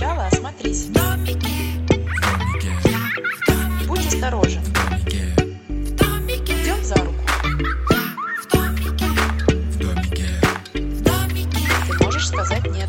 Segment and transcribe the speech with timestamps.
[0.00, 0.86] сначала осмотрись.
[3.86, 4.62] Будь осторожен.
[6.46, 7.18] Идем за руку.
[10.72, 12.88] Ты можешь сказать нет.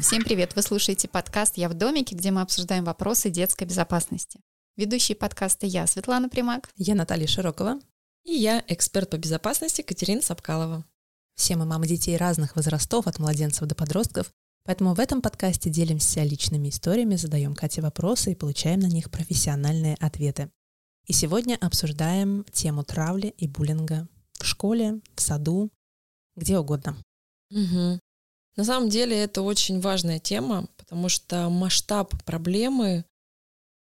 [0.00, 0.56] Всем привет!
[0.56, 4.40] Вы слушаете подкаст «Я в домике», где мы обсуждаем вопросы детской безопасности.
[4.76, 6.68] Ведущие подкаста я, Светлана Примак.
[6.74, 7.78] Я Наталья Широкова.
[8.24, 10.84] И я, эксперт по безопасности Катерина Сапкалова.
[11.36, 14.32] Все мы мамы детей разных возрастов, от младенцев до подростков,
[14.64, 19.96] поэтому в этом подкасте делимся личными историями, задаем Кате вопросы и получаем на них профессиональные
[20.00, 20.50] ответы.
[21.06, 25.70] И сегодня обсуждаем тему травли и буллинга в школе, в саду,
[26.34, 26.96] где угодно.
[27.50, 28.00] Угу.
[28.56, 33.04] На самом деле это очень важная тема, потому что масштаб проблемы,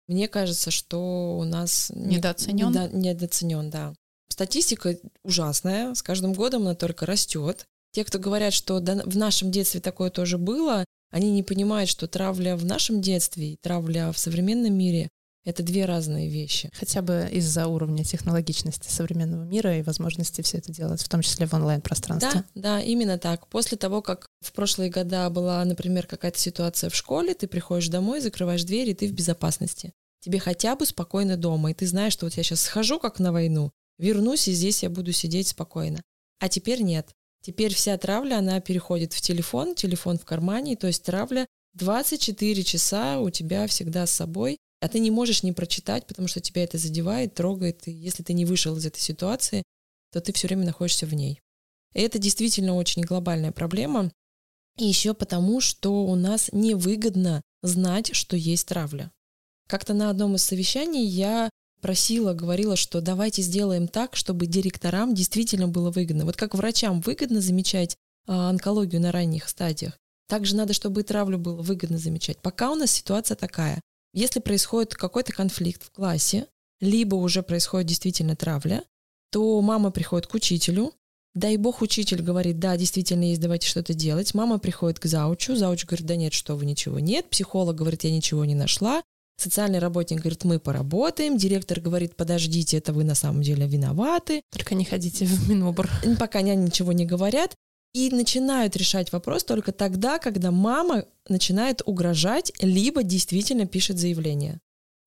[0.07, 2.69] мне кажется, что у нас недооценен.
[2.69, 3.95] Недо, недооценен, да.
[4.35, 7.63] Статистика ужасная, с каждым годом она только растет.
[7.93, 12.57] Те, кто говорят, что в нашем детстве такое тоже было, они не понимают, что травля
[12.57, 15.07] в нашем детстве и травля в современном мире
[15.45, 16.69] это две разные вещи.
[16.73, 21.47] Хотя бы из-за уровня технологичности современного мира и возможности все это делать, в том числе
[21.47, 22.43] в онлайн-пространстве.
[22.55, 23.47] Да, да, именно так.
[23.47, 28.19] После того, как в прошлые года была, например, какая-то ситуация в школе, ты приходишь домой,
[28.19, 29.93] закрываешь дверь, и ты в безопасности.
[30.19, 33.31] Тебе хотя бы спокойно дома, и ты знаешь, что вот я сейчас схожу как на
[33.31, 36.01] войну, вернусь, и здесь я буду сидеть спокойно.
[36.39, 37.09] А теперь нет.
[37.41, 43.19] Теперь вся травля, она переходит в телефон, телефон в кармане, то есть травля 24 часа
[43.19, 46.77] у тебя всегда с собой, а ты не можешь не прочитать, потому что тебя это
[46.77, 49.63] задевает, трогает, и если ты не вышел из этой ситуации,
[50.11, 51.39] то ты все время находишься в ней.
[51.93, 54.11] И это действительно очень глобальная проблема,
[54.77, 59.11] и еще потому, что у нас невыгодно знать, что есть травля.
[59.67, 61.49] Как-то на одном из совещаний я
[61.85, 66.25] просила, говорила, что давайте сделаем так, чтобы директорам действительно было выгодно.
[66.25, 69.93] Вот как врачам выгодно замечать а, онкологию на ранних стадиях,
[70.27, 72.39] также надо, чтобы и травлю было выгодно замечать.
[72.41, 73.81] Пока у нас ситуация такая.
[74.15, 76.47] Если происходит какой-то конфликт в классе,
[76.81, 78.83] либо уже происходит действительно травля,
[79.31, 80.91] то мама приходит к учителю,
[81.35, 84.33] дай бог учитель говорит, да, действительно есть, давайте что-то делать.
[84.33, 87.29] Мама приходит к заучу, зауч говорит, да нет, что вы, ничего нет.
[87.29, 89.03] Психолог говорит, я ничего не нашла.
[89.37, 91.37] Социальный работник говорит, мы поработаем.
[91.37, 94.41] Директор говорит, подождите, это вы на самом деле виноваты.
[94.51, 95.89] Только не ходите в Минобр.
[96.19, 97.55] Пока они ничего не говорят.
[97.93, 104.59] И начинают решать вопрос только тогда, когда мама начинает угрожать, либо действительно пишет заявление.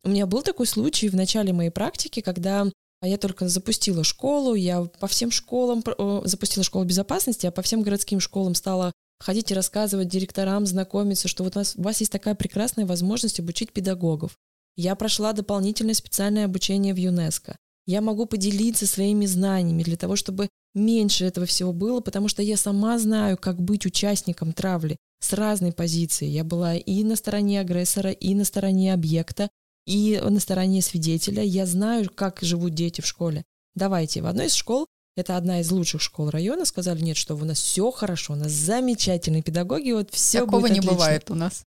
[0.05, 2.67] У меня был такой случай в начале моей практики, когда
[3.03, 5.85] я только запустила школу, я по всем школам
[6.25, 11.45] запустила школу безопасности, а по всем городским школам стала ходить и рассказывать директорам, знакомиться, что
[11.45, 14.39] вот у вас, у вас есть такая прекрасная возможность обучить педагогов.
[14.77, 17.57] Я прошла дополнительное специальное обучение в ЮНЕСКо.
[17.87, 22.57] Я могу поделиться своими знаниями для того, чтобы меньше этого всего было, потому что я
[22.57, 26.27] сама знаю, как быть участником травли с разной позиции.
[26.27, 29.49] Я была и на стороне агрессора, и на стороне объекта,
[29.87, 31.43] и на стороне свидетеля.
[31.43, 33.43] Я знаю, как живут дети в школе.
[33.75, 34.87] Давайте, в одной из школ
[35.19, 36.65] это одна из лучших школ района.
[36.65, 40.73] Сказали, нет, что у нас все хорошо, у нас замечательные педагоги, вот все Такого будет
[40.73, 40.97] не отлично.
[40.97, 41.65] бывает у нас.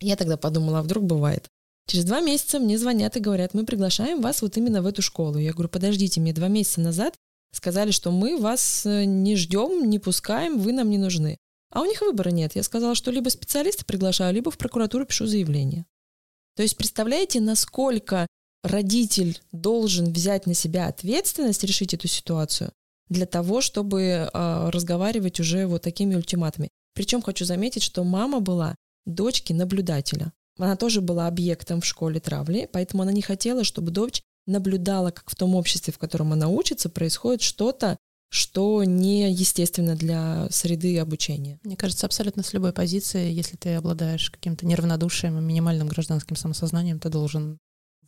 [0.00, 1.48] Я тогда подумала, а вдруг бывает.
[1.86, 5.38] Через два месяца мне звонят и говорят, мы приглашаем вас вот именно в эту школу.
[5.38, 7.14] Я говорю, подождите, мне два месяца назад
[7.52, 11.38] сказали, что мы вас э, не ждем, не пускаем, вы нам не нужны.
[11.70, 12.54] А у них выбора нет.
[12.54, 15.86] Я сказала, что либо специалиста приглашаю, либо в прокуратуру пишу заявление.
[16.56, 18.26] То есть представляете, насколько
[18.62, 22.72] родитель должен взять на себя ответственность решить эту ситуацию,
[23.08, 26.68] для того, чтобы э, разговаривать уже вот такими ультиматами.
[26.94, 28.74] Причем хочу заметить, что мама была
[29.06, 30.32] дочки наблюдателя.
[30.58, 35.30] Она тоже была объектом в школе травли, поэтому она не хотела, чтобы дочь наблюдала, как
[35.30, 37.96] в том обществе, в котором она учится, происходит что-то,
[38.28, 41.60] что не естественно для среды обучения.
[41.64, 46.98] Мне кажется, абсолютно с любой позиции, если ты обладаешь каким-то неравнодушием и минимальным гражданским самосознанием,
[46.98, 47.58] ты должен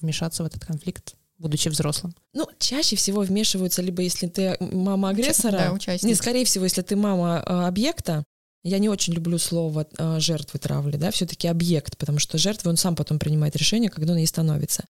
[0.00, 2.14] вмешаться в этот конфликт будучи взрослым?
[2.32, 6.08] Ну, чаще всего вмешиваются либо если ты мама агрессора, да, участник.
[6.08, 8.24] не, скорее всего, если ты мама э, объекта.
[8.66, 12.78] Я не очень люблю слово э, жертвы травли, да, все-таки объект, потому что жертва он
[12.78, 14.84] сам потом принимает решение, когда он ей становится.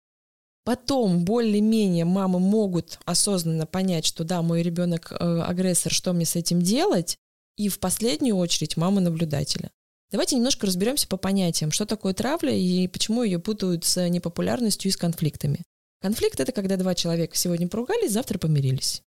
[0.63, 6.35] Потом более-менее мамы могут осознанно понять, что да, мой ребенок э, агрессор, что мне с
[6.35, 7.17] этим делать,
[7.55, 9.71] и в последнюю очередь мама наблюдателя.
[10.11, 14.91] Давайте немножко разберемся по понятиям, что такое травля и почему ее путают с непопулярностью и
[14.91, 15.63] с конфликтами.
[16.01, 19.03] Конфликт— это когда два человека сегодня поругались, завтра помирились.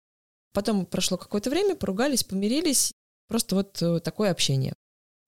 [0.53, 2.93] Потом прошло какое-то время, поругались, помирились,
[3.27, 4.73] просто вот э, такое общение.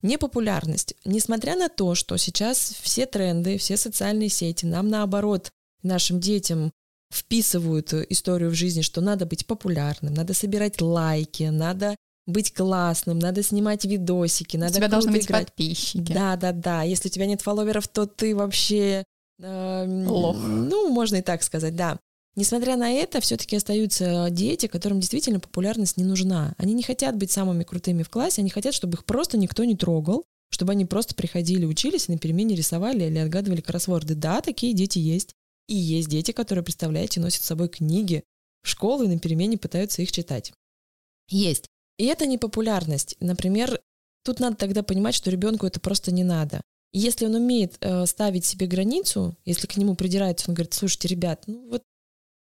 [0.02, 0.94] Непопулярность.
[1.04, 5.50] Несмотря на то, что сейчас все тренды, все социальные сети нам наоборот,
[5.84, 6.72] нашим детям
[7.12, 11.94] вписывают историю в жизни, что надо быть популярным, надо собирать лайки, надо
[12.26, 15.46] быть классным, надо снимать видосики, надо У тебя должны быть играть.
[15.46, 16.12] подписчики.
[16.12, 16.82] Да, да, да.
[16.82, 19.04] Если у тебя нет фолловеров, то ты вообще...
[19.42, 20.36] Э, Лох.
[20.38, 21.98] Ну, можно и так сказать, да.
[22.34, 26.54] Несмотря на это, все-таки остаются дети, которым действительно популярность не нужна.
[26.56, 29.76] Они не хотят быть самыми крутыми в классе, они хотят, чтобы их просто никто не
[29.76, 34.14] трогал, чтобы они просто приходили, учились и на перемене рисовали или отгадывали кроссворды.
[34.14, 35.34] Да, такие дети есть.
[35.68, 38.24] И есть дети, которые, представляете, носят с собой книги
[38.62, 40.52] в школу и на перемене пытаются их читать.
[41.28, 41.66] Есть.
[41.98, 43.16] И это не популярность.
[43.20, 43.80] Например,
[44.24, 46.62] тут надо тогда понимать, что ребенку это просто не надо.
[46.92, 51.44] Если он умеет э, ставить себе границу, если к нему придирается, он говорит, слушайте, ребят,
[51.46, 51.82] ну вот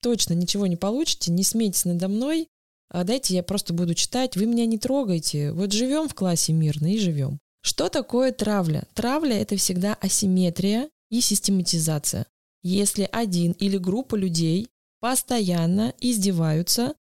[0.02, 2.48] точно ничего не получите, не смейтесь надо мной,
[2.88, 6.92] а дайте я просто буду читать, вы меня не трогайте, вот живем в классе мирно
[6.92, 7.38] и живем.
[7.62, 8.84] Что такое травля?
[8.94, 12.26] Травля— это всегда асимметрия и систематизация.
[12.62, 14.68] Если один или группа людей
[15.00, 16.94] постоянно издеваются,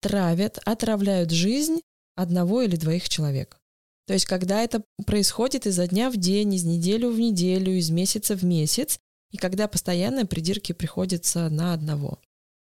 [0.00, 1.80] травят, отравляют жизнь
[2.16, 3.58] одного или двоих человек.
[4.06, 8.36] То есть, когда это происходит изо дня в день, из недели в неделю, из месяца
[8.36, 8.98] в месяц,
[9.32, 12.20] и когда постоянно придирки приходятся на одного.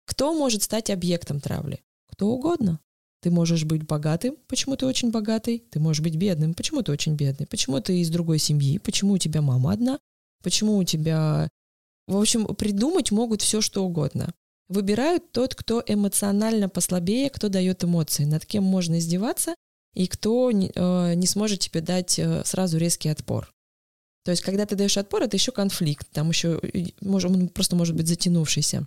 [0.06, 1.82] Кто может стать объектом травли?
[2.12, 2.80] Кто угодно.
[3.22, 5.64] Ты можешь быть богатым, почему ты очень богатый.
[5.72, 7.46] Ты можешь быть бедным, почему ты очень бедный.
[7.46, 10.00] Почему ты из другой семьи, почему у тебя мама одна,
[10.44, 11.50] почему у тебя...
[12.08, 14.34] В общем, придумать могут все, что угодно.
[14.70, 19.56] Выбирают тот, кто эмоционально послабее, кто дает эмоции, над кем можно издеваться,
[19.98, 23.52] и кто не, э, не сможет тебе дать э, сразу резкий отпор.
[24.24, 26.62] То есть, когда ты даешь отпор, это еще конфликт, там еще
[27.02, 28.86] может, он просто может быть затянувшийся.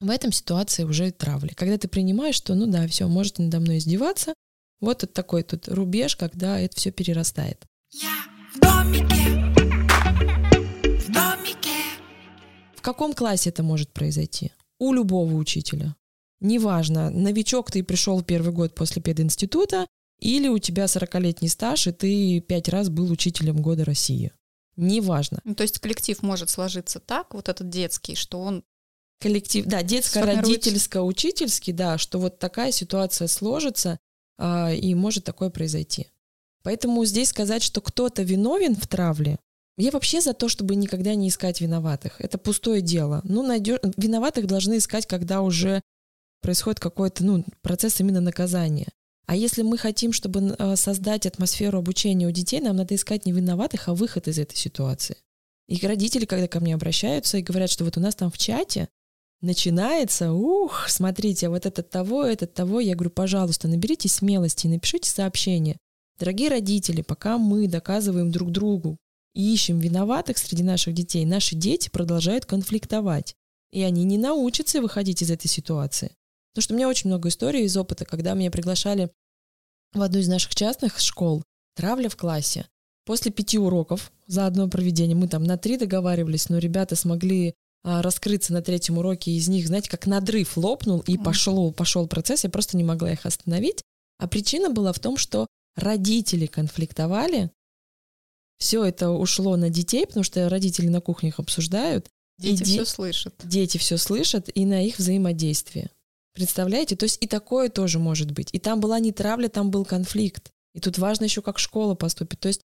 [0.00, 1.54] В этом ситуации уже травли.
[1.54, 4.34] Когда ты принимаешь, что ну да, все, можете надо мной издеваться,
[4.80, 7.64] вот это такой тут рубеж, когда это все перерастает.
[7.92, 8.16] Я
[8.54, 9.14] в домике,
[11.00, 11.78] в домике.
[12.74, 14.52] В каком классе это может произойти?
[14.78, 15.96] У любого учителя.
[16.40, 19.86] Неважно, новичок ты пришел первый год после пединститута,
[20.18, 24.32] или у тебя 40-летний стаж, и ты пять раз был учителем года России.
[24.76, 25.40] Неважно.
[25.44, 28.64] Ну, то есть коллектив может сложиться так, вот этот детский, что он
[29.18, 33.98] Коллектив, да, детско-родительско-учительский, да, что вот такая ситуация сложится,
[34.38, 36.08] а, и может такое произойти.
[36.62, 39.38] Поэтому здесь сказать, что кто-то виновен в травле,
[39.78, 42.20] я вообще за то, чтобы никогда не искать виноватых.
[42.20, 43.20] Это пустое дело.
[43.24, 43.78] Ну, найдешь...
[43.96, 45.82] Виноватых должны искать, когда уже
[46.42, 48.88] происходит какой-то ну, процесс именно наказания.
[49.26, 53.32] А если мы хотим, чтобы э, создать атмосферу обучения у детей, нам надо искать не
[53.32, 55.16] виноватых, а выход из этой ситуации.
[55.68, 58.88] И родители, когда ко мне обращаются и говорят, что вот у нас там в чате
[59.40, 65.10] начинается, ух, смотрите, вот этот того, этот того, я говорю, пожалуйста, наберите смелости и напишите
[65.10, 65.76] сообщение.
[66.18, 68.96] Дорогие родители, пока мы доказываем друг другу
[69.34, 73.34] и ищем виноватых среди наших детей, наши дети продолжают конфликтовать.
[73.72, 76.12] И они не научатся выходить из этой ситуации.
[76.56, 79.10] Потому что у меня очень много историй из опыта, когда меня приглашали
[79.92, 81.42] в одну из наших частных школ,
[81.74, 82.66] травля в классе.
[83.04, 87.52] После пяти уроков за одно проведение мы там на три договаривались, но ребята смогли
[87.84, 92.44] а, раскрыться на третьем уроке, из них, знаете, как надрыв лопнул, и пошел, пошел процесс,
[92.44, 93.82] я просто не могла их остановить.
[94.18, 97.50] А причина была в том, что родители конфликтовали,
[98.56, 102.08] все это ушло на детей, потому что родители на кухнях обсуждают.
[102.38, 103.34] дети де- все слышат.
[103.44, 105.90] Дети все слышат и на их взаимодействие.
[106.36, 106.96] Представляете?
[106.96, 108.50] То есть и такое тоже может быть.
[108.52, 110.50] И там была не травля, там был конфликт.
[110.74, 112.38] И тут важно еще, как школа поступит.
[112.40, 112.60] То есть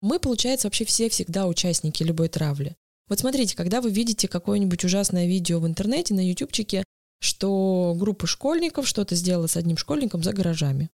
[0.00, 2.74] мы, получается, вообще все всегда участники любой травли.
[3.10, 6.84] Вот смотрите, когда вы видите какое-нибудь ужасное видео в интернете, на ютубчике,
[7.20, 10.88] что группа школьников что-то сделала с одним школьником за гаражами.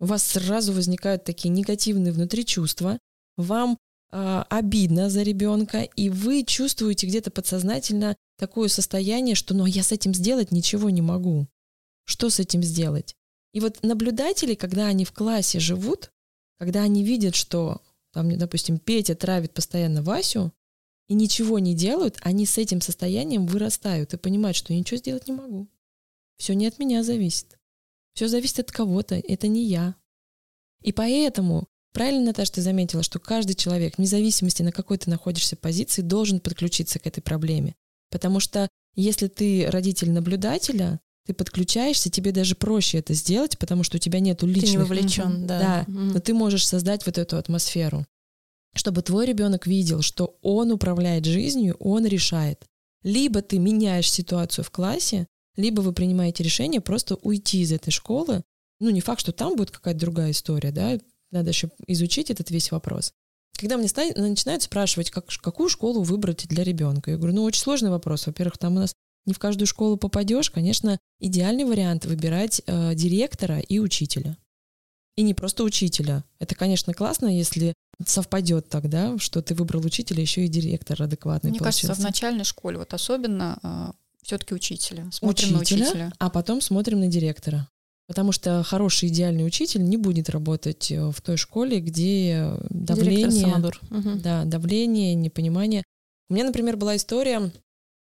[0.00, 2.98] У вас сразу возникают такие негативные внутри чувства,
[3.36, 3.76] вам
[4.12, 9.92] э, обидно за ребенка, и вы чувствуете где-то подсознательно такое состояние, что ну я с
[9.92, 11.46] этим сделать ничего не могу.
[12.04, 13.14] Что с этим сделать?
[13.52, 16.12] И вот наблюдатели, когда они в классе живут,
[16.58, 20.52] когда они видят, что там, допустим, Петя травит постоянно Васю,
[21.08, 25.26] и ничего не делают, они с этим состоянием вырастают и понимают, что я ничего сделать
[25.26, 25.68] не могу.
[26.36, 27.58] Все не от меня зависит.
[28.14, 29.96] Все зависит от кого-то, это не я.
[30.82, 35.56] И поэтому, правильно, Наташа, ты заметила, что каждый человек, вне зависимости на какой ты находишься
[35.56, 37.74] позиции, должен подключиться к этой проблеме.
[38.10, 43.96] Потому что если ты родитель наблюдателя, ты подключаешься, тебе даже проще это сделать, потому что
[43.96, 44.64] у тебя нету личных...
[44.64, 45.58] Ты не вовлечен, да.
[45.58, 48.06] Да, но ты можешь создать вот эту атмосферу,
[48.74, 52.64] чтобы твой ребенок видел, что он управляет жизнью, он решает.
[53.02, 58.42] Либо ты меняешь ситуацию в классе, либо вы принимаете решение просто уйти из этой школы.
[58.80, 60.98] Ну, не факт, что там будет какая-то другая история, да,
[61.30, 63.12] надо еще изучить этот весь вопрос.
[63.56, 67.60] Когда мне ста- начинают спрашивать, как, какую школу выбрать для ребенка, я говорю, ну, очень
[67.62, 68.26] сложный вопрос.
[68.26, 68.94] Во-первых, там у нас
[69.26, 70.50] не в каждую школу попадешь.
[70.50, 74.36] Конечно, идеальный вариант выбирать э, директора и учителя.
[75.16, 76.22] И не просто учителя.
[76.38, 77.74] Это, конечно, классно, если
[78.06, 82.06] совпадет тогда, что ты выбрал учителя, еще и директор адекватный Мне кажется, в получился.
[82.08, 85.08] начальной школе вот особенно все-таки учителя.
[85.10, 86.12] Смотрим на Учителя, учителя.
[86.18, 87.68] а потом смотрим на директора.
[88.08, 93.28] Потому что хороший идеальный учитель не будет работать э, в той школе, где давление.
[93.90, 94.20] Мгм.
[94.20, 95.84] да, давление, непонимание.
[96.30, 97.52] У меня, например, была история,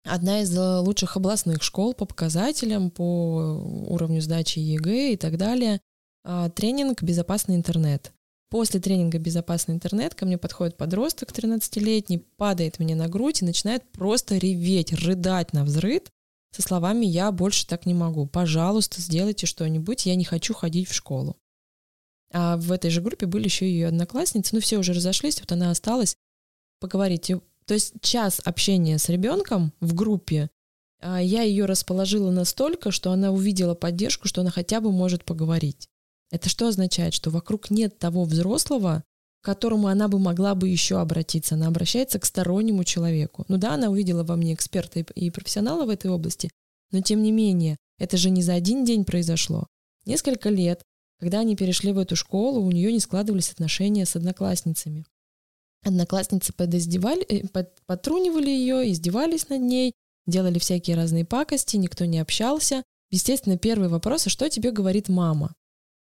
[0.05, 5.81] одна из э, лучших областных школ по показателям, по уровню сдачи ЕГЭ и так далее,
[6.23, 8.13] а, тренинг «Безопасный интернет».
[8.51, 13.83] После тренинга «Безопасный интернет» ко мне подходит подросток 13-летний, падает мне на грудь и начинает
[13.91, 16.11] просто реветь, рыдать на взрыд
[16.51, 20.93] со словами «Я больше так не могу, пожалуйста, сделайте что-нибудь, я не хочу ходить в
[20.93, 21.37] школу».
[22.31, 25.71] А в этой же группе были еще ее одноклассницы, ну все уже разошлись, вот она
[25.71, 26.15] осталась
[26.79, 27.31] поговорить.
[27.65, 30.49] То есть час общения с ребенком в группе,
[31.01, 35.87] а, я ее расположила настолько, что она увидела поддержку, что она хотя бы может поговорить.
[36.31, 37.13] Это что означает?
[37.13, 39.03] Что вокруг нет того взрослого,
[39.41, 41.55] к которому она бы могла бы еще обратиться.
[41.55, 43.45] Она обращается к стороннему человеку.
[43.47, 46.49] Ну да, она увидела во мне эксперта и профессионала в этой области,
[46.91, 49.67] но тем не менее, это же не за один день произошло.
[50.05, 50.81] Несколько лет,
[51.19, 55.05] когда они перешли в эту школу, у нее не складывались отношения с одноклассницами.
[55.83, 59.93] Одноклассницы подиздевали, э, под- подтрунивали ее, издевались над ней,
[60.25, 62.83] делали всякие разные пакости, никто не общался.
[63.11, 65.53] Естественно, первый вопрос, а что тебе говорит мама?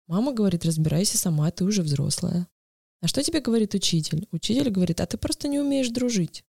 [0.07, 2.47] Мама говорит, разбирайся сама, ты уже взрослая.
[3.01, 4.27] А что тебе говорит учитель?
[4.31, 6.43] Учитель говорит, а ты просто не умеешь дружить.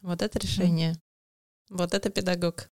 [0.00, 0.96] Вот это решение.
[1.70, 2.68] Вот это педагог.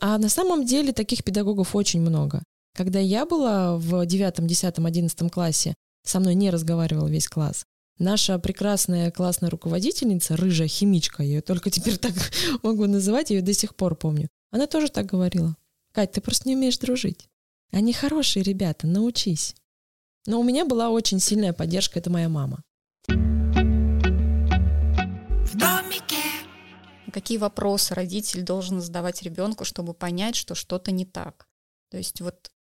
[0.00, 2.42] А на самом деле таких педагогов очень много.
[2.74, 7.64] Когда я была в 9, 10, 11 классе, со мной не разговаривал весь класс.
[7.98, 12.14] Наша прекрасная классная руководительница, рыжая химичка, я ее только теперь так
[12.62, 14.28] могу называть, я ее до сих пор помню.
[14.50, 15.56] Она тоже так говорила.
[15.92, 17.28] Кать, ты просто не умеешь дружить.
[17.70, 19.54] Они хорошие ребята, научись.
[20.26, 22.62] Но у меня была очень сильная поддержка, это моя мама.
[23.08, 23.12] В
[25.56, 26.22] домике.
[27.12, 31.48] Какие вопросы родитель должен задавать ребенку, чтобы понять, что что-то не так?
[31.90, 32.52] То есть вот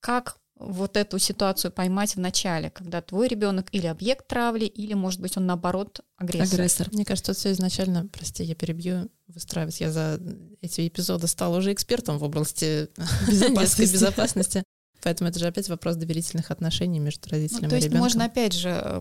[0.00, 5.20] как вот эту ситуацию поймать в начале, когда твой ребенок или объект травли, или, может
[5.20, 6.60] быть, он наоборот агрессор.
[6.60, 6.88] Агрессор.
[6.92, 9.80] Мне кажется, все изначально, прости, я перебью, выстраивать.
[9.80, 10.20] Я за
[10.60, 12.88] эти эпизоды стала уже экспертом в области
[13.28, 14.62] безопасности.
[15.04, 18.04] Поэтому это же опять вопрос доверительных отношений между Ну, родителями то и есть ребенком.
[18.04, 19.00] можно опять же э,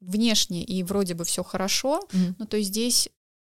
[0.00, 2.36] внешне и вроде бы все хорошо, Мгм.
[2.38, 3.08] ну то есть здесь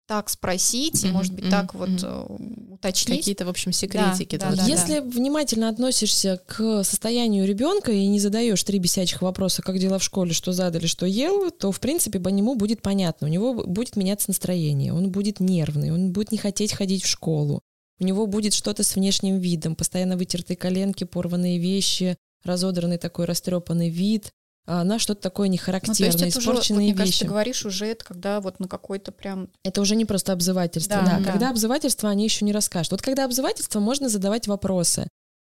[0.06, 2.26] так спросить, Мгм, может быть, мгм, так вот э,
[2.70, 3.20] уточнить.
[3.20, 4.36] Какие-то, в общем, секретики.
[4.36, 4.68] да, да, быть.
[4.68, 10.02] Если внимательно относишься к состоянию ребенка и не задаешь три бесячих вопроса, как дела в
[10.04, 13.28] школе, что задали, что ел, то, в принципе, по нему будет понятно.
[13.28, 17.62] У него будет меняться настроение, он будет нервный, он будет не хотеть ходить в школу.
[18.00, 23.88] У него будет что-то с внешним видом, постоянно вытертые коленки, порванные вещи, разодранный такой растрепанный
[23.88, 24.32] вид,
[24.66, 27.20] а, на что-то такое Ну, то нехарактерное, есть это уже, вот, испорченные мне кажется, вещи.
[27.20, 29.50] ты говоришь уже это, когда вот на какой-то прям...
[29.62, 31.02] Это уже не просто обзывательство.
[31.02, 31.32] Да, Да, да.
[31.32, 32.92] Когда обзывательство, они еще не расскажут.
[32.92, 35.06] Вот когда обзывательство, можно задавать вопросы.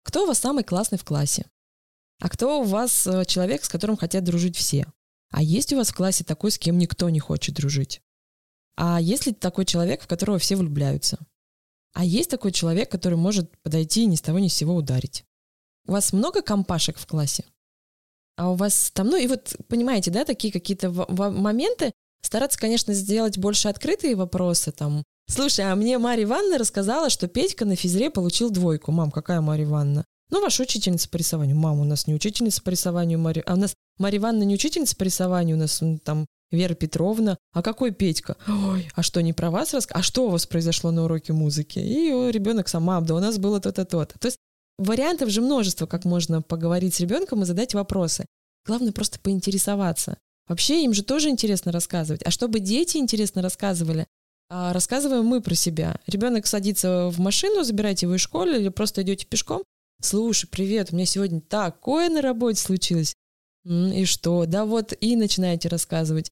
[0.03, 1.45] Кто у вас самый классный в классе?
[2.19, 4.85] А кто у вас э, человек, с которым хотят дружить все?
[5.31, 8.01] А есть у вас в классе такой, с кем никто не хочет дружить?
[8.75, 11.17] А есть ли такой человек, в которого все влюбляются?
[11.93, 15.23] А есть такой человек, который может подойти и ни с того ни с сего ударить?
[15.87, 17.45] У вас много компашек в классе?
[18.35, 21.91] А у вас там, ну и вот, понимаете, да, такие какие-то моменты,
[22.21, 27.65] стараться, конечно, сделать больше открытые вопросы, там, слушай, а мне Марья Ивановна рассказала, что Петька
[27.65, 28.91] на физре получил двойку.
[28.91, 30.05] Мам, какая Марья Ивановна?
[30.29, 31.55] Ну, ваша учительница по рисованию.
[31.55, 33.43] Мам, у нас не учительница по рисованию, Марья...
[33.47, 37.37] а у нас Марья Ивановна не учительница по рисованию, у нас там Вера Петровна.
[37.53, 38.37] А какой Петька?
[38.47, 40.01] Ой, а что, не про вас рассказывать?
[40.01, 41.79] А что у вас произошло на уроке музыки?
[41.79, 44.17] И о, ребенок сам, мам, да у нас было то-то, то-то.
[44.17, 44.37] То есть
[44.77, 48.25] вариантов же множество, как можно поговорить с ребенком и задать вопросы.
[48.65, 50.17] Главное просто поинтересоваться.
[50.47, 52.21] Вообще им же тоже интересно рассказывать.
[52.23, 54.07] А чтобы дети интересно рассказывали,
[54.49, 55.99] а, рассказываем мы про себя.
[56.07, 59.63] Ребенок садится в машину, забираете его из школы или просто идете пешком.
[60.01, 63.15] Слушай, привет, у меня сегодня такое на работе случилось.
[63.65, 64.45] «М, И что?
[64.45, 66.29] Да вот, и начинаете рассказывать.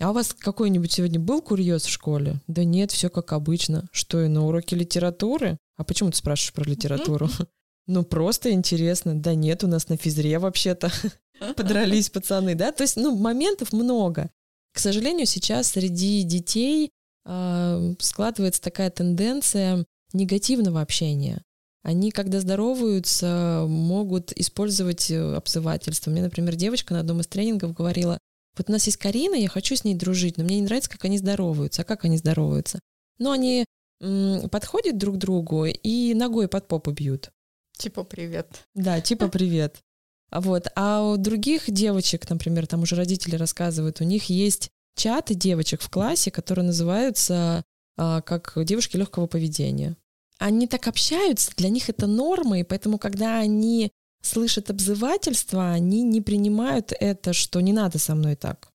[0.00, 2.40] А у вас какой-нибудь сегодня был курьез в школе?
[2.46, 3.88] Да нет, все как обычно.
[3.92, 5.56] Что, и на уроке литературы?
[5.76, 7.28] А почему ты спрашиваешь про литературу?
[7.86, 9.14] Ну, просто интересно.
[9.14, 10.90] Да нет, у нас на физре вообще-то
[11.54, 12.72] подрались пацаны, да?
[12.72, 14.30] То есть, ну, моментов много.
[14.72, 16.92] К сожалению, сейчас среди детей
[17.26, 19.84] э, складывается такая тенденция
[20.14, 21.42] негативного общения.
[21.82, 26.10] Они, когда здороваются, могут использовать э, обзывательство.
[26.10, 28.18] Мне, например, девочка на одном из тренингов говорила,
[28.56, 31.04] вот у нас есть Карина, я хочу с ней дружить, но мне не нравится, как
[31.04, 31.82] они здороваются.
[31.82, 32.80] А как они здороваются?
[33.18, 33.64] Ну, они
[34.00, 37.30] м, подходят друг к другу и ногой под попу бьют.
[37.76, 38.66] Типа, привет.
[38.74, 39.82] Да, типа привет.
[40.30, 45.34] А вот, а у других девочек, например, там уже родители рассказывают, у них есть чаты
[45.34, 47.64] девочек в классе, которые называются
[47.96, 49.96] а, как девушки легкого поведения.
[50.38, 53.92] Они так общаются, для них это норма, и поэтому, когда они
[54.24, 58.68] слышат обзывательства, они не принимают это, что не надо со мной так.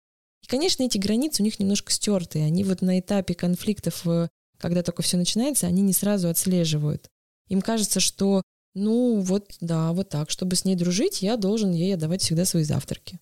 [0.43, 2.47] И, конечно, эти границы у них немножко стертые.
[2.47, 4.29] Они вот на этапе конфликтов, э,
[4.59, 7.11] когда только все начинается, они не сразу отслеживают.
[7.49, 8.43] Им кажется, что
[8.75, 12.63] ну вот, да, вот так, чтобы с ней дружить, я должен ей отдавать всегда свои
[12.63, 13.19] завтраки.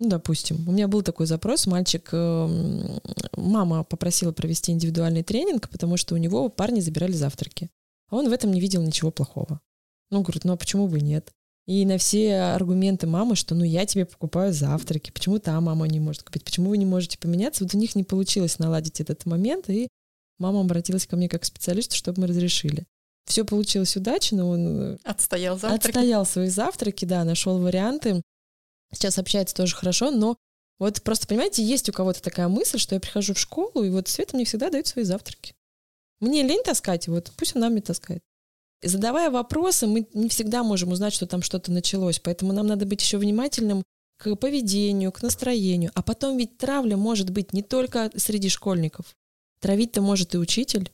[0.00, 2.98] Ну, допустим, у меня был такой запрос, мальчик, э,
[3.36, 7.70] мама попросила провести индивидуальный тренинг, потому что у него парни забирали завтраки.
[8.10, 9.60] А он в этом не видел ничего плохого.
[10.10, 11.32] Ну, говорит, ну а почему бы нет?
[11.68, 16.00] И на все аргументы мамы, что ну я тебе покупаю завтраки, почему та мама не
[16.00, 19.68] может купить, почему вы не можете поменяться, вот у них не получилось наладить этот момент,
[19.68, 19.88] и
[20.38, 22.86] мама обратилась ко мне как к специалисту, чтобы мы разрешили.
[23.26, 25.86] Все получилось удачно, он э, отстоял завтраки.
[25.88, 28.22] Отстоял свои завтраки, да, нашел варианты.
[28.94, 30.38] Сейчас общается тоже хорошо, но
[30.78, 34.08] вот просто, понимаете, есть у кого-то такая мысль, что я прихожу в школу, и вот
[34.08, 35.54] Света мне всегда дает свои завтраки.
[36.20, 38.22] Мне лень таскать, вот пусть она мне таскает.
[38.82, 43.02] Задавая вопросы, мы не всегда можем узнать, что там что-то началось, поэтому нам надо быть
[43.02, 43.82] еще внимательным
[44.18, 45.90] к поведению, к настроению.
[45.94, 49.16] А потом ведь травля может быть не только среди школьников.
[49.60, 50.92] Травить-то может и учитель.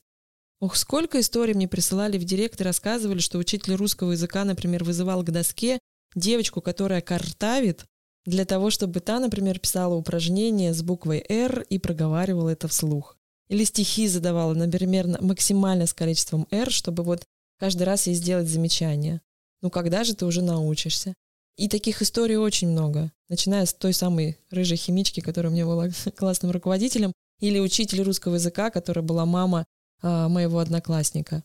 [0.60, 5.22] Ох, сколько историй мне присылали в директ и рассказывали, что учитель русского языка, например, вызывал
[5.22, 5.78] к доске
[6.14, 7.84] девочку, которая картавит,
[8.24, 13.18] для того, чтобы та, например, писала упражнение с буквой «Р» и проговаривала это вслух.
[13.48, 17.24] Или стихи задавала, например, максимально с количеством «Р», чтобы вот
[17.58, 19.20] каждый раз ей сделать замечание.
[19.62, 21.14] Ну когда же ты уже научишься?
[21.56, 25.88] И таких историй очень много, начиная с той самой рыжей химички, которая у меня была
[26.16, 29.64] классным руководителем, или учитель русского языка, которая была мама
[30.02, 31.44] э, моего одноклассника.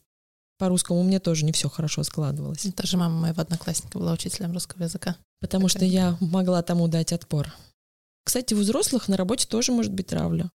[0.57, 2.67] По-русскому мне тоже не все хорошо складывалось.
[2.75, 5.15] Тоже мама моего одноклассника была учителем русского языка.
[5.39, 7.53] Потому так что я могла тому дать отпор.
[8.25, 10.51] Кстати, у взрослых на работе тоже может быть травля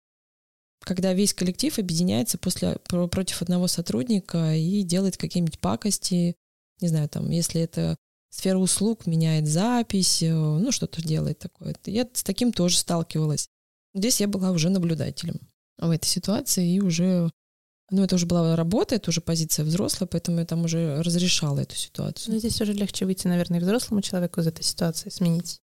[0.84, 6.36] когда весь коллектив объединяется после, против одного сотрудника и делает какие-нибудь пакости,
[6.80, 7.96] не знаю, там, если это
[8.30, 11.74] сфера услуг, меняет запись, э, ну, что-то делает такое.
[11.86, 13.48] Я с таким тоже сталкивалась.
[13.94, 15.38] Здесь я была уже наблюдателем
[15.78, 17.30] в этой ситуации и уже
[17.90, 21.76] ну, это уже была работа, это уже позиция взрослая, поэтому я там уже разрешала эту
[21.76, 22.32] ситуацию.
[22.32, 25.60] Ну, здесь уже легче выйти, наверное, взрослому человеку из этой ситуации, сменить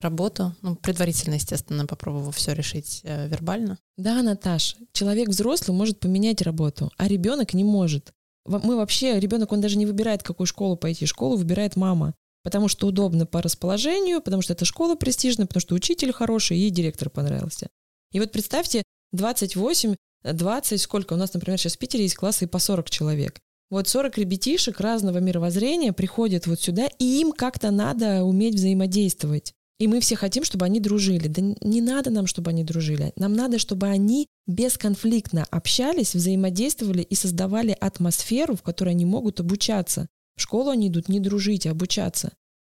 [0.00, 3.78] работу, ну, предварительно, естественно, попробовав все решить э, вербально.
[3.96, 8.12] Да, Наташ, человек взрослый может поменять работу, а ребенок не может.
[8.44, 11.04] Мы вообще, ребенок, он даже не выбирает, какую школу пойти.
[11.06, 15.74] Школу выбирает мама, потому что удобно по расположению, потому что эта школа престижная, потому что
[15.74, 17.68] учитель хороший и директор понравился.
[18.12, 22.58] И вот представьте, 28, 20, сколько у нас, например, сейчас в Питере есть классы по
[22.58, 23.40] 40 человек.
[23.68, 29.54] Вот 40 ребятишек разного мировоззрения приходят вот сюда, и им как-то надо уметь взаимодействовать.
[29.78, 31.28] И мы все хотим, чтобы они дружили.
[31.28, 33.12] Да не надо нам, чтобы они дружили.
[33.16, 40.08] Нам надо, чтобы они бесконфликтно общались, взаимодействовали и создавали атмосферу, в которой они могут обучаться.
[40.36, 42.32] В школу они идут не дружить, а обучаться.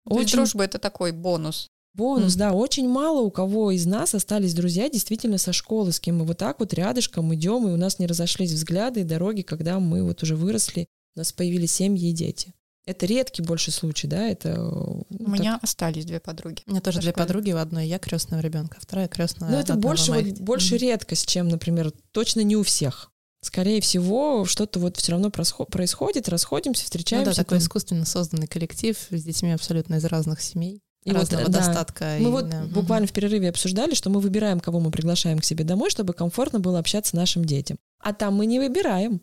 [0.09, 0.37] То очень...
[0.37, 1.69] дружба— это такой бонус.
[1.93, 2.39] Бонус, mm.
[2.39, 2.53] да.
[2.53, 6.39] Очень мало у кого из нас остались друзья действительно со школы, с кем мы вот
[6.39, 10.23] так вот рядышком идем, и у нас не разошлись взгляды и дороги, когда мы вот
[10.23, 12.53] уже выросли, у нас появились семьи и дети.
[12.87, 14.29] Это редкий больше случай, да?
[14.29, 15.29] Это ну, у так...
[15.29, 16.63] меня остались две подруги.
[16.67, 19.51] У меня тоже две подруги, у одной я крестного ребенка, вторая крестная.
[19.51, 20.79] Ну это больше вот, больше mm-hmm.
[20.79, 23.11] редкость, чем, например, точно не у всех.
[23.43, 27.31] Скорее всего, что-то вот все равно происходит, расходимся, встречаемся.
[27.31, 30.81] Ну да, такой искусственно созданный коллектив с детьми абсолютно из разных семей.
[31.05, 32.17] И разного вот, достатка.
[32.19, 32.65] Мы и, вот да.
[32.65, 36.59] буквально в перерыве обсуждали, что мы выбираем, кого мы приглашаем к себе домой, чтобы комфортно
[36.59, 37.79] было общаться нашим детям.
[38.01, 39.21] А там мы не выбираем.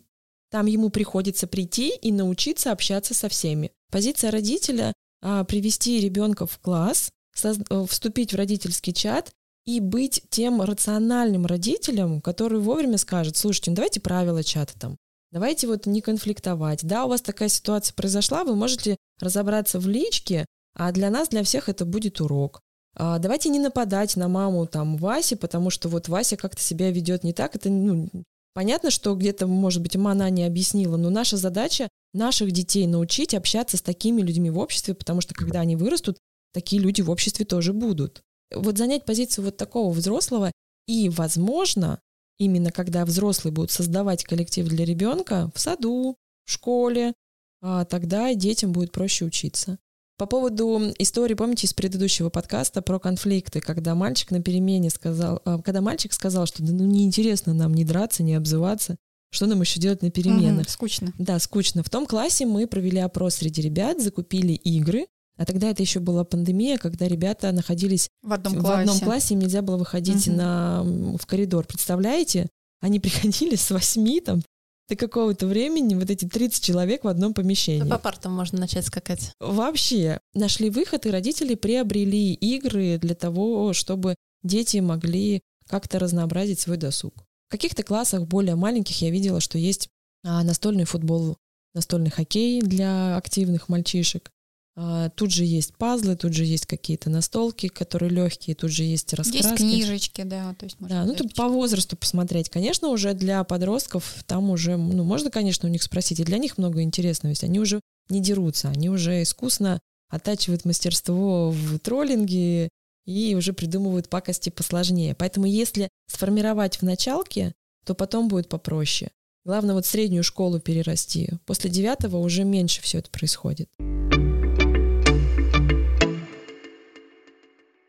[0.54, 3.72] Там ему приходится прийти и научиться общаться со всеми.
[3.90, 9.32] Позиция родителя а, привести ребенка в класс, соз, э, вступить в родительский чат
[9.66, 14.96] и быть тем рациональным родителем, который вовремя скажет, слушайте, ну давайте правила чата там,
[15.32, 16.84] давайте вот не конфликтовать.
[16.84, 21.42] Да, у вас такая ситуация произошла, вы можете разобраться в личке, а для нас, для
[21.42, 22.60] всех это будет урок.
[22.94, 27.24] А, давайте не нападать на маму там Васи, потому что вот Вася как-то себя ведет
[27.24, 28.08] не так, это ну,
[28.54, 33.76] Понятно, что где-то, может быть, она не объяснила, но наша задача наших детей научить общаться
[33.76, 36.18] с такими людьми в обществе, потому что когда они вырастут,
[36.52, 38.22] такие люди в обществе тоже будут.
[38.54, 40.52] Вот занять позицию вот такого взрослого
[40.86, 41.98] и, возможно,
[42.38, 47.12] именно когда взрослые будут создавать коллектив для ребенка в саду, в школе,
[47.60, 49.78] а тогда детям будет проще учиться.
[50.16, 55.60] По поводу истории, помните, из предыдущего подкаста про конфликты, когда мальчик на перемене сказал, а,
[55.60, 58.96] когда мальчик сказал, что да, ну неинтересно нам не драться, не обзываться,
[59.32, 60.66] что нам еще делать на переменах?
[60.66, 61.12] Угу, скучно.
[61.18, 61.82] Да, скучно.
[61.82, 66.22] В том классе мы провели опрос среди ребят, закупили игры, А тогда это еще была
[66.22, 68.80] пандемия, когда ребята находились В одном в классе.
[68.82, 70.36] одном классе, им нельзя было выходить Мгм.
[70.36, 70.82] на,
[71.18, 71.66] в коридор.
[71.66, 72.48] Представляете?
[72.80, 74.42] Они приходили с 8 там,
[74.88, 77.88] до какого-то времени, вот эти 30 человек в одном помещении.
[77.88, 79.32] По партам можно начать скакать.
[79.40, 86.76] Вообще нашли выход, и родители приобрели игры для того, чтобы дети могли как-то разнообразить свой
[86.76, 87.14] досуг.
[87.48, 89.88] В каких-то классах более маленьких я видела, что есть
[90.22, 91.36] а, настольный футбол,
[91.74, 94.30] настольный хоккей для активных мальчишек.
[94.76, 99.12] А, Тут же есть пазлы, тут же есть какие-то настолки, которые легкие, тут же есть
[99.14, 99.46] раскраски.
[99.46, 100.54] Есть книжечки, да.
[100.58, 102.50] То есть можно Да, ну тут по возрасту посмотреть.
[102.50, 106.58] Конечно, уже для подростков там уже, ну, можно, конечно, у них спросить, и для них
[106.58, 107.44] много интересного есть.
[107.44, 112.68] Они уже не дерутся, они уже искусно оттачивают мастерство в троллинге
[113.06, 115.14] и уже придумывают пакости посложнее.
[115.14, 117.52] Поэтому если сформировать в началке,
[117.84, 119.10] то потом будет попроще.
[119.44, 121.30] Главное вот среднюю школу перерасти.
[121.44, 123.68] После девятого уже меньше все это происходит.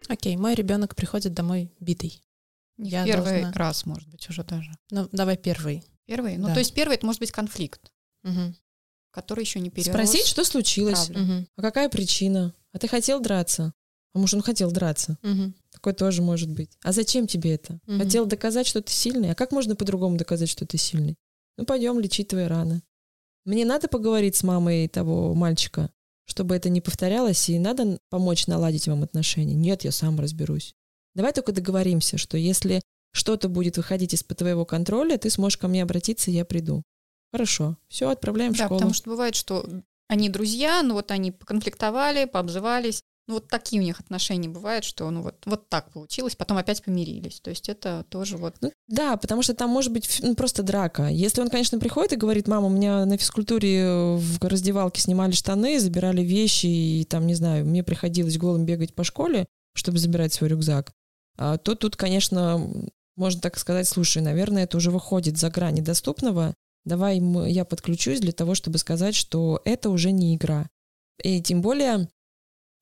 [0.08, 2.22] Окей, мой ребенок приходит домой битый.
[2.78, 4.72] Не Я первый должна- раз, может быть, уже даже.
[4.91, 5.84] Ну, давай первый.
[6.06, 6.38] Первый?
[6.38, 6.54] Ну, Да.
[6.54, 7.91] то есть первый это может быть конфликт,
[8.24, 8.56] Мгм.
[9.12, 9.94] который еще не перерос.
[9.94, 11.10] Спросить, что случилось.
[11.10, 11.48] Мгм.
[11.56, 13.74] а какая причина, а ты хотел драться,
[14.13, 15.18] а может он хотел драться.
[15.24, 15.56] Мгм.
[15.72, 16.78] Такое тоже может быть.
[16.84, 17.80] А зачем тебе это?
[17.88, 18.00] Мгм.
[18.00, 19.32] Хотел доказать, что ты сильный?
[19.32, 21.15] А как можно по-другому доказать, что ты сильный?
[21.58, 22.84] Ну, пойдем лечить твои раны.
[23.46, 25.89] Мне надо поговорить с мамой того мальчика,
[26.26, 29.56] чтобы это не повторялось, и надо помочь наладить вам отношения.
[29.56, 30.74] Нет, я сам разберусь.
[31.14, 35.84] Давай только договоримся, что если что-то будет выходить из-под твоего контроля, ты сможешь ко мне
[35.84, 36.84] обратиться, и я приду.
[37.32, 37.78] Хорошо.
[37.88, 38.80] Все, отправляем в Да, школу.
[38.80, 39.66] потому что бывает, что
[40.08, 43.02] они друзья, но вот они поконфликтовали, пообзывались.
[43.28, 46.84] Ну, вот такие у них отношения бывают, что ну вот, вот так получилось, потом опять
[46.84, 47.40] помирились.
[47.40, 48.56] То есть это тоже вот...
[48.62, 51.08] Ну, да, потому что там может быть ну, просто драка.
[51.08, 55.32] Если он, конечно, приходит и говорит, мама, у меня на физкультуре э, в раздевалке снимали
[55.32, 60.34] штаны, забирали вещи, и там, не знаю, мне приходилось голым бегать по школе, чтобы забирать
[60.34, 60.92] свой рюкзак,
[61.38, 62.72] а, то тут, конечно,
[63.16, 66.54] можно так сказать, слушай, наверное, это уже выходит за грани доступного,
[66.86, 70.70] давай я подключусь для того, чтобы сказать, что это уже не игра.
[71.24, 72.10] И тем более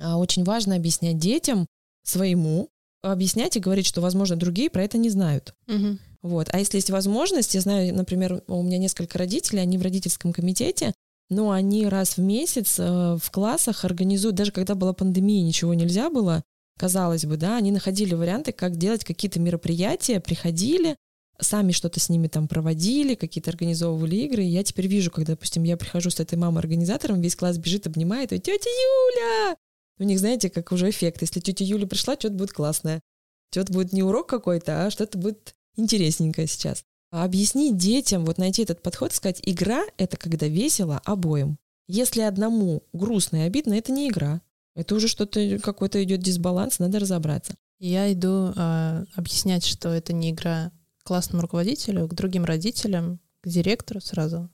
[0.03, 1.65] очень важно объяснять детям
[2.03, 2.69] своему,
[3.01, 5.53] объяснять и говорить, что, возможно, другие про это не знают.
[5.67, 5.99] Мгм.
[6.21, 6.47] Вот.
[6.51, 10.93] А если есть возможность, я знаю, например, у меня несколько родителей, они в родительском комитете,
[11.29, 16.09] но они раз в месяц э, в классах организуют, даже когда была пандемия, ничего нельзя
[16.09, 16.43] было,
[16.77, 20.95] казалось бы, да, они находили варианты, как делать какие-то мероприятия, приходили,
[21.39, 24.43] сами что-то с ними там проводили, какие-то организовывали игры.
[24.43, 28.31] И я теперь вижу, когда, допустим, я прихожу с этой мамой-организатором, весь класс бежит, обнимает,
[28.33, 29.57] и тетя Юля!
[29.99, 31.21] У них, знаете, как уже эффект.
[31.21, 33.01] Если тетя Юля пришла, что-то будет классное.
[33.51, 36.83] Что-то будет не урок какой-то, а что-то будет интересненькое сейчас.
[37.11, 41.59] А объяснить детям, вот найти этот подход, сказать, игра— это когда весело обоим.
[41.87, 44.41] Если одному грустно и обидно, это не игра.
[44.75, 47.55] Это уже что-то, какой-то идет дисбаланс, надо разобраться.
[47.79, 50.71] Я иду а, объяснять, что это не игра
[51.03, 54.49] к классному руководителю, к другим родителям, к директору сразу.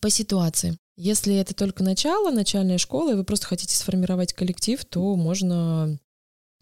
[0.00, 0.76] По ситуации.
[0.96, 5.98] Если это только начало, начальная школа, и вы просто хотите сформировать коллектив, то можно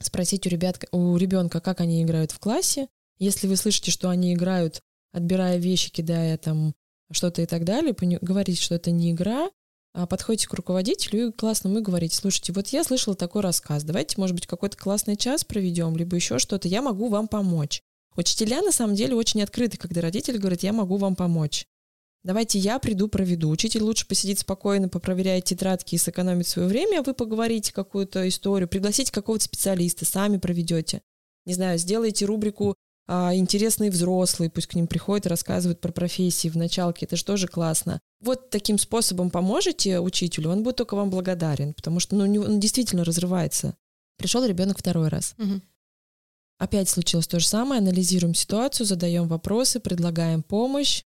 [0.00, 2.88] спросить у ребят, у ребенка, как они играют в классе.
[3.18, 4.80] Если вы слышите, что они играют,
[5.12, 6.74] отбирая вещи, кидая там
[7.10, 9.50] что-то и так далее, говорите, что это не игра,
[9.94, 14.18] а подходите к руководителю и классному и говорите, слушайте, вот я слышала такой рассказ, давайте,
[14.18, 17.82] может быть, какой-то классный час проведем, либо еще что-то, я могу вам помочь.
[18.16, 21.66] Учителя на самом деле очень открыты, когда родитель говорит, я могу вам помочь.
[22.24, 23.50] Давайте я приду, проведу.
[23.50, 28.68] Учитель лучше посидит спокойно, попроверяет тетрадки и сэкономит свое время, а вы поговорите какую-то историю,
[28.68, 31.02] пригласите какого-то специалиста, сами проведете.
[31.46, 32.76] Не знаю, сделайте рубрику
[33.08, 37.24] а, «Интересные взрослые», пусть к ним приходят и рассказывают про профессии в началке, это же
[37.24, 38.00] тоже классно.
[38.20, 43.04] Вот таким способом поможете учителю, он будет только вам благодарен, потому что ну, он действительно
[43.04, 43.74] разрывается.
[44.16, 45.34] Пришел ребенок второй раз.
[46.58, 51.02] Опять случилось то же самое, анализируем ситуацию, задаем вопросы, предлагаем помощь.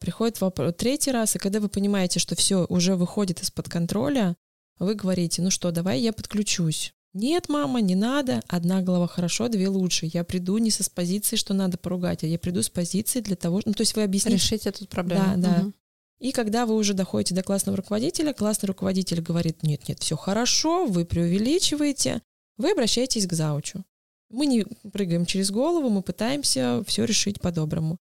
[0.00, 4.36] Приходит вопрос третий раз, и когда вы понимаете, что все уже выходит из-под контроля,
[4.78, 6.94] вы говорите, ну что, давай я подключусь.
[7.14, 8.42] Нет, мама, не надо.
[8.48, 10.08] Одна голова хорошо, две лучше.
[10.12, 13.34] Я приду не со с позиции, что надо поругать, а я приду с позиции для
[13.34, 14.36] того, ну то есть вы объясните.
[14.36, 15.24] Решить эту проблему.
[15.36, 15.72] Да, да.
[16.20, 20.86] И когда вы уже доходите до классного руководителя, классный руководитель говорит, нет, нет, все хорошо,
[20.86, 22.22] вы преувеличиваете,
[22.56, 23.84] вы обращаетесь к заучу.
[24.28, 27.98] Мы не прыгаем через голову, мы пытаемся все решить по-доброму.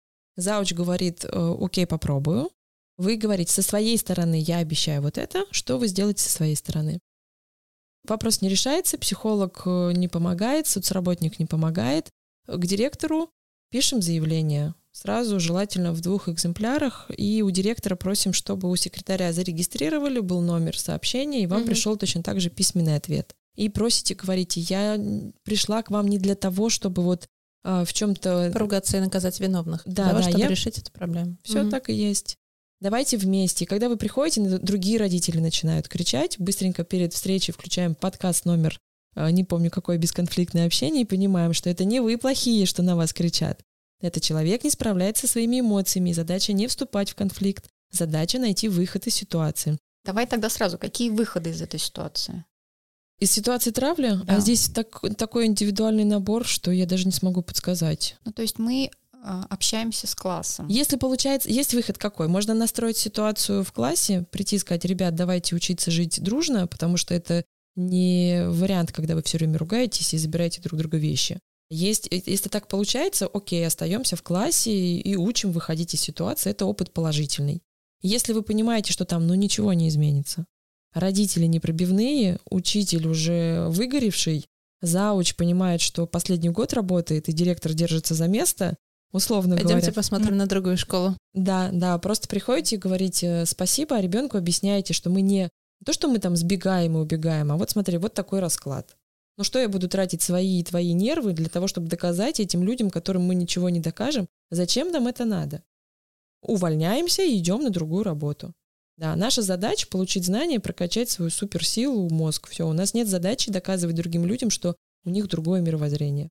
[0.41, 2.49] Зауч говорит, «Э, окей, попробую.
[2.97, 6.99] Вы говорите, со своей стороны я обещаю вот это, что вы сделаете со своей стороны.
[8.08, 12.10] Вопрос не решается, психолог э, не помогает, соцработник не помогает.
[12.47, 13.30] К директору
[13.69, 20.19] пишем заявление, сразу желательно в двух экземплярах, и у директора просим, чтобы у секретаря зарегистрировали,
[20.19, 21.67] был номер сообщения, и вам Мгм.
[21.67, 23.34] пришел точно так же письменный ответ.
[23.56, 24.99] И просите, говорите, я
[25.43, 27.27] пришла к вам не для того, чтобы вот
[27.63, 29.84] в чем-то Поругаться и наказать виновных.
[29.86, 31.38] Да, Для того, да, чтобы я- решить эту проблему.
[31.43, 31.69] Все Мгм.
[31.71, 32.36] так и есть.
[32.80, 33.67] Давайте вместе.
[33.67, 36.39] Когда вы приходите, другие родители начинают кричать.
[36.39, 38.80] Быстренько перед встречей включаем подкаст номер,
[39.15, 42.95] э, не помню какое, бесконфликтное общение, и понимаем, что это не вы плохие, что на
[42.95, 43.62] вас кричат.
[44.02, 47.65] Это человек не справляется со своими эмоциями, и задача не вступать в конфликт.
[47.91, 49.78] Задача найти выход из ситуации.
[50.04, 52.43] Давай тогда сразу, какие выходы из этой ситуации?
[53.21, 54.36] Из ситуации травли, Да.
[54.36, 58.17] а здесь так- такой индивидуальный набор, что я даже не смогу подсказать.
[58.25, 58.89] Ну, то есть мы
[59.23, 60.67] а, общаемся с классом.
[60.67, 62.27] Если получается, есть выход какой?
[62.27, 67.13] Можно настроить ситуацию в классе, прийти и сказать, ребят, давайте учиться жить дружно, потому что
[67.13, 71.39] это не вариант, когда вы все время ругаетесь и забираете друг друга вещи.
[71.69, 76.49] Есть, э, если так получается, окей, остаемся в классе и, и учим выходить из ситуации,
[76.49, 77.62] это опыт положительный.
[78.01, 80.45] Если вы понимаете, что там ну ничего не изменится,
[80.93, 84.45] родители непробивные, учитель уже выгоревший,
[84.82, 88.75] зауч понимает, что последний год работает, и директор держится за место,
[89.12, 89.75] условно говоря.
[89.75, 91.15] Пойдемте посмотрим на другую школу.
[91.34, 95.49] Да, да, просто приходите и говорите спасибо, а ребенку объясняете, что мы не
[95.82, 98.95] не то, что мы там сбегаем и убегаем, а вот смотри, вот такой расклад.
[99.38, 102.91] Ну что я буду тратить свои и твои нервы для того, чтобы доказать этим людям,
[102.91, 105.63] которым мы ничего не докажем, зачем нам это надо?
[106.43, 108.54] Увольняемся и идем на другую работу.
[109.01, 112.47] Да, наша задача получить знания, прокачать свою суперсилу, мозг.
[112.47, 116.29] Все, у нас нет задачи доказывать другим людям, что у них другое мировоззрение.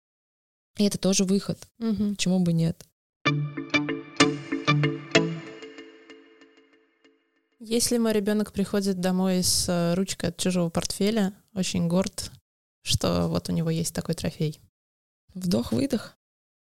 [0.78, 1.58] И это тоже выход.
[1.78, 2.14] Мгм.
[2.14, 2.86] Почему бы нет?
[7.58, 12.30] Если мой ребенок приходит домой с э, ручкой от чужого портфеля, очень горд,
[12.82, 14.60] что вот у него есть такой трофей.
[15.34, 16.16] Вдох-выдох.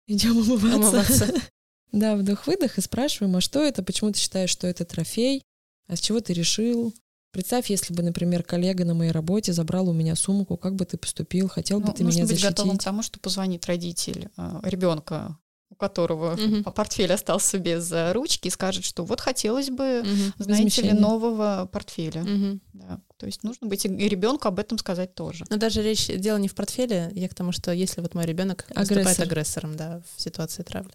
[0.06, 0.78] Идем умываться.
[0.78, 1.34] Умываться.
[1.92, 5.42] Да, вдох-выдох и спрашиваем, а что это, почему ты считаешь, что это трофей,
[5.88, 6.94] а с чего ты решил?
[7.32, 10.96] Представь, если бы, например, коллега на моей работе забрал у меня сумку, как бы ты
[10.96, 12.50] поступил, хотел бы Ну, ты нужно меня быть защитить?
[12.56, 14.28] готовым к тому, что позвонит родитель
[14.62, 15.36] ребенка,
[15.70, 16.64] у которого Мгм.
[16.64, 20.32] портфель остался без э, ручки, и скажет, что вот хотелось бы, Мгм.
[20.38, 22.22] знаете ли, нового портфеля.
[22.22, 22.60] Мгм.
[22.72, 23.00] Да.
[23.18, 25.44] То есть нужно быть и ребенку об этом сказать тоже.
[25.50, 28.64] Но даже речь, дело не в портфеле, я к тому, что если вот мой ребенок
[28.74, 29.26] выступает Агрессор.
[29.26, 30.92] агрессором, да, в ситуации травли.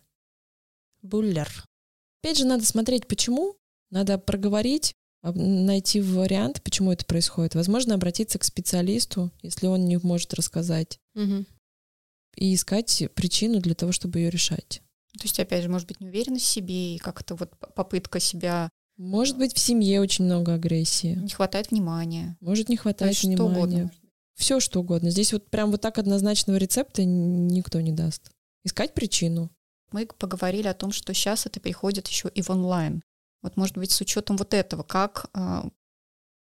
[1.02, 1.50] Буллер.
[2.24, 3.56] Опять же, надо смотреть, почему,
[3.94, 7.56] надо проговорить, об- найти вариант, почему это происходит.
[7.56, 11.46] Возможно, обратиться к специалисту, если он не может рассказать, Мгм.
[12.36, 14.82] и искать причину для того, чтобы ее решать.
[15.14, 19.38] То есть, опять же, может быть, неуверенность в себе и как-то вот попытка себя, Может
[19.38, 21.16] быть, в семье очень много агрессии.
[21.16, 22.36] не хватает внимания.
[22.42, 23.56] Может, не хватает есть что внимания.
[23.84, 23.92] угодно.
[24.36, 25.12] Все что угодно.
[25.12, 28.32] Здесь вот прям вот так однозначного рецепта никто не даст.
[28.66, 29.52] Искать причину.
[29.92, 33.04] Мы поговорили о том, что сейчас это приходит еще и в онлайн.
[33.44, 35.68] Вот, может быть, с учетом вот этого, как а,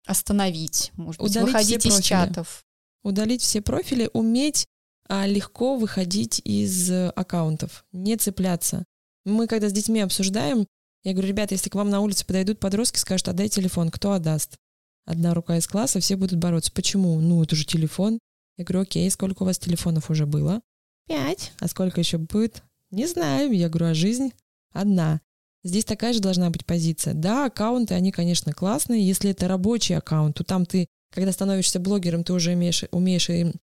[0.05, 2.63] остановить, может быть, Удалить выходить из чатов.
[3.03, 4.67] Удалить все профили, уметь
[5.07, 8.83] а, легко выходить из э, аккаунтов, не цепляться.
[9.25, 10.67] Мы когда с детьми обсуждаем,
[11.03, 14.57] я говорю, ребята, если к вам на улице подойдут подростки, скажут, отдай телефон, кто отдаст?
[15.05, 16.71] Одна рука из класса, все будут бороться.
[16.71, 17.19] Почему?
[17.19, 18.19] Ну, это же телефон.
[18.57, 20.61] Я говорю, окей, сколько у вас телефонов уже было?
[21.07, 21.53] Пять.
[21.59, 22.61] А сколько еще будет?
[22.91, 23.51] Не знаю.
[23.51, 24.33] Я говорю, а жизнь
[24.73, 25.21] одна.
[25.63, 27.13] Здесь такая же должна быть позиция.
[27.13, 29.05] Да, аккаунты, они, конечно, классные.
[29.05, 33.53] Если это рабочий аккаунт, то там ты, когда становишься блогером, ты уже умеешь, умеешь и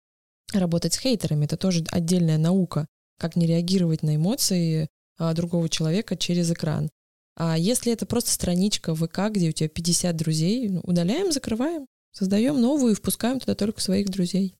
[0.52, 1.46] работать с хейтерами.
[1.46, 2.86] Это тоже отдельная наука,
[3.18, 6.90] как не реагировать на эмоции а, другого человека через экран.
[7.34, 12.60] А если это просто страничка ВК, где у тебя 50 друзей, ну, удаляем, закрываем, создаем
[12.60, 14.54] новую и впускаем туда только своих друзей.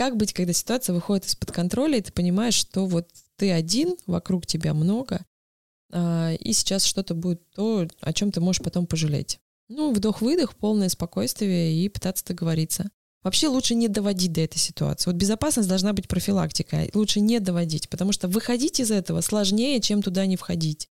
[0.00, 4.46] Как быть, когда ситуация выходит из-под контроля, и ты понимаешь, что вот ты один, вокруг
[4.46, 5.26] тебя много,
[5.92, 9.40] а, и сейчас что-то будет то, о чем ты можешь потом пожалеть.
[9.68, 12.90] Ну, вдох-выдох, полное спокойствие и пытаться договориться.
[13.22, 15.10] Вообще лучше не доводить до этой ситуации.
[15.10, 16.90] Вот безопасность должна быть профилактикой.
[16.94, 20.88] Лучше не доводить, потому что выходить из этого сложнее, чем туда не входить.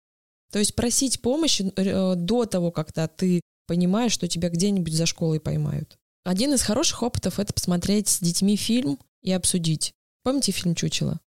[0.51, 5.41] То есть просить помощи э, до того, когда ты понимаешь, что тебя где-нибудь за школой
[5.41, 5.99] поймают.
[6.25, 9.93] Один из хороших опытов— это посмотреть с детьми фильм и обсудить.
[10.23, 11.21] Помните фильм «Чучело»?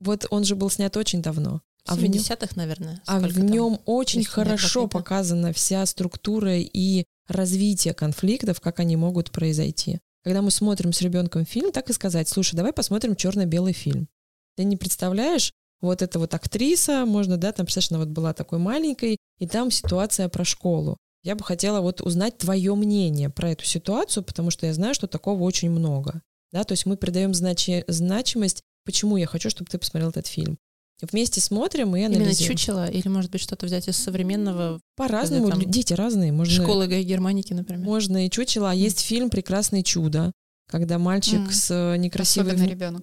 [0.00, 1.60] Вот он же был снят очень давно.
[1.86, 3.02] А в нем- 70-х, наверное.
[3.06, 3.46] а в Сколько там?
[3.48, 4.98] нем очень 10 лет хорошо конфликта.
[4.98, 9.98] показана вся структура и развитие конфликтов, как они могут произойти.
[10.22, 14.08] Когда мы смотрим с ребенком фильм, так и сказать, слушай, давай посмотрим черно-белый фильм.
[14.56, 18.60] Ты не представляешь, вот эта вот актриса, можно, да, там, представляешь, она вот была такой
[18.60, 20.96] маленькой, и там ситуация про школу.
[21.22, 25.06] Я бы хотела вот узнать твое мнение про эту ситуацию, потому что я знаю, что
[25.06, 26.20] такого очень много.
[26.52, 30.58] Да, то есть мы придаем значи- значимость, почему я хочу, чтобы ты посмотрел этот фильм.
[31.00, 32.56] Вместе смотрим и Именно анализируем.
[32.56, 35.50] чучело или, может быть, что-то взять из современного По-разному.
[35.50, 36.30] Там Дети разные.
[36.30, 37.84] Можно, школы Гай Германики, например.
[37.84, 38.70] можно и чучело.
[38.70, 40.30] А есть фильм «Прекрасное чудо»,
[40.70, 41.50] когда мальчик М.
[41.50, 42.54] с э, некрасивой...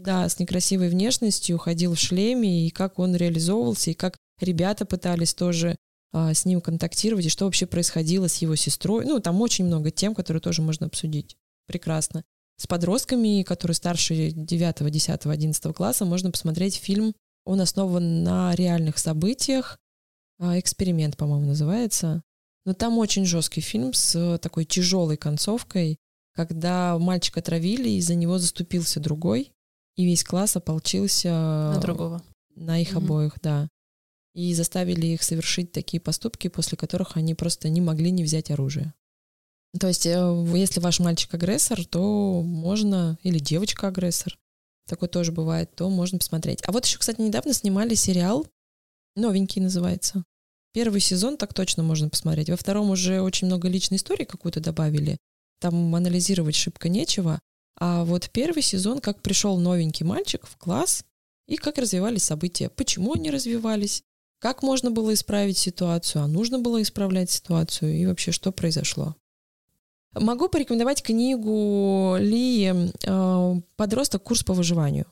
[0.03, 5.33] Да, с некрасивой внешностью ходил в шлеме, и как он реализовывался, и как ребята пытались
[5.33, 5.75] тоже
[6.11, 9.05] а, с ним контактировать, и что вообще происходило с его сестрой.
[9.05, 11.37] Ну, там очень много тем, которые тоже можно обсудить.
[11.67, 12.23] Прекрасно.
[12.57, 17.13] С подростками, которые старше 9, 10, 11 класса, можно посмотреть фильм.
[17.45, 19.77] Он основан на реальных событиях.
[20.39, 22.21] А, «Эксперимент», по-моему, называется.
[22.65, 25.97] Но там очень жесткий фильм с такой тяжелой концовкой,
[26.35, 29.51] когда мальчика отравили, и за него заступился другой,
[29.95, 32.21] и весь класс ополчился На другого.
[32.55, 32.97] на их Мгм.
[33.05, 33.67] обоих, да.
[34.33, 38.93] И заставили их совершить такие поступки, после которых они просто не могли не взять оружие.
[39.79, 44.37] То есть, э, если ваш мальчик агрессор, то можно, или девочка агрессор,
[44.87, 46.59] такое тоже бывает, то можно посмотреть.
[46.65, 48.47] А вот еще, кстати, недавно снимали сериал,
[49.15, 50.23] новенький называется.
[50.73, 52.49] Первый сезон так точно можно посмотреть.
[52.49, 55.17] Во втором уже очень много личной истории какую-то добавили.
[55.59, 57.39] Там анализировать шибко нечего.
[57.79, 61.03] А вот первый сезон, как пришел новенький мальчик в класс,
[61.47, 64.03] и как развивались события, почему они развивались,
[64.39, 69.15] как можно было исправить ситуацию, а нужно было исправлять ситуацию, и вообще что произошло.
[70.13, 72.73] Могу порекомендовать книгу Ли
[73.05, 74.23] э, «Подросток.
[74.23, 75.05] Курс по выживанию».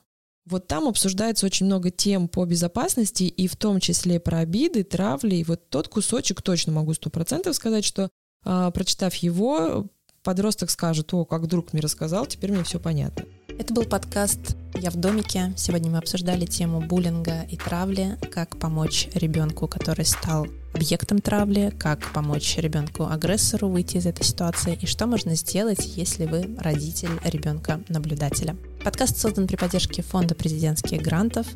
[0.44, 5.36] Вот там обсуждается очень много тем по безопасности, и в том числе про обиды, травли.
[5.36, 8.08] И вот тот кусочек точно могу сто процентов сказать, что
[8.44, 9.86] а, прочитав его,
[10.22, 13.26] подросток скажет, о, как друг мне рассказал, теперь мне все понятно.
[13.58, 15.52] Это был подкаст «Я в домике».
[15.56, 22.12] Сегодня мы обсуждали тему буллинга и травли, как помочь ребенку, который стал объектом травли, как
[22.12, 28.56] помочь ребенку-агрессору выйти из этой ситуации и что можно сделать, если вы родитель ребенка-наблюдателя.
[28.84, 31.48] Подкаст создан при поддержке Фонда президентских грантов.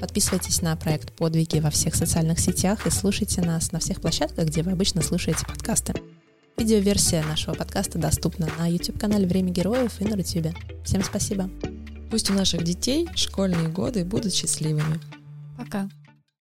[0.00, 4.62] Подписывайтесь на проект «Подвиги» во всех социальных сетях и слушайте нас на всех площадках, где
[4.62, 5.92] вы обычно слушаете подкасты.
[6.60, 10.52] Видеоверсия нашего подкаста доступна на YouTube-канале «Время героев» и на Рутюбе.
[10.84, 11.48] Всем спасибо!
[12.10, 15.00] Пусть у наших детей школьные годы будут счастливыми.
[15.56, 15.88] Пока.